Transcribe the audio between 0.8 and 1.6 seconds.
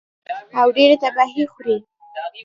تباهۍ